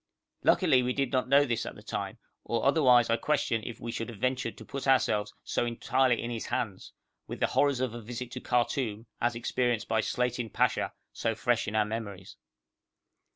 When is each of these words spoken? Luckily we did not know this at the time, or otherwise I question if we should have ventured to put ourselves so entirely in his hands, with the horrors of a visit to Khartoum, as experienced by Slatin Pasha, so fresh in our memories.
Luckily 0.43 0.81
we 0.81 0.93
did 0.93 1.11
not 1.11 1.29
know 1.29 1.45
this 1.45 1.63
at 1.63 1.75
the 1.75 1.83
time, 1.83 2.17
or 2.43 2.65
otherwise 2.65 3.11
I 3.11 3.17
question 3.17 3.61
if 3.63 3.79
we 3.79 3.91
should 3.91 4.09
have 4.09 4.17
ventured 4.17 4.57
to 4.57 4.65
put 4.65 4.87
ourselves 4.87 5.31
so 5.43 5.63
entirely 5.63 6.23
in 6.23 6.31
his 6.31 6.47
hands, 6.47 6.91
with 7.27 7.39
the 7.39 7.45
horrors 7.45 7.81
of 7.81 7.93
a 7.93 8.01
visit 8.01 8.31
to 8.31 8.41
Khartoum, 8.41 9.05
as 9.21 9.35
experienced 9.35 9.87
by 9.87 10.01
Slatin 10.01 10.49
Pasha, 10.49 10.93
so 11.13 11.35
fresh 11.35 11.67
in 11.67 11.75
our 11.75 11.85
memories. 11.85 12.35